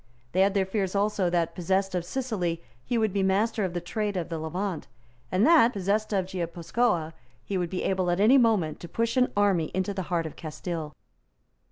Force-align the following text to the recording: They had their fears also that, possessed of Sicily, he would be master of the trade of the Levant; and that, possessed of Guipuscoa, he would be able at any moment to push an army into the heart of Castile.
They 0.31 0.41
had 0.41 0.55
their 0.55 0.65
fears 0.65 0.95
also 0.95 1.29
that, 1.29 1.53
possessed 1.53 1.93
of 1.93 2.03
Sicily, 2.03 2.63
he 2.83 2.97
would 2.97 3.13
be 3.13 3.21
master 3.21 3.63
of 3.63 3.75
the 3.75 3.79
trade 3.79 4.17
of 4.17 4.29
the 4.29 4.39
Levant; 4.39 4.87
and 5.31 5.45
that, 5.45 5.73
possessed 5.73 6.11
of 6.11 6.25
Guipuscoa, 6.25 7.13
he 7.45 7.55
would 7.55 7.69
be 7.69 7.83
able 7.83 8.09
at 8.09 8.19
any 8.19 8.39
moment 8.39 8.79
to 8.79 8.89
push 8.89 9.15
an 9.15 9.31
army 9.37 9.69
into 9.75 9.93
the 9.93 10.01
heart 10.09 10.25
of 10.25 10.35
Castile. 10.35 10.95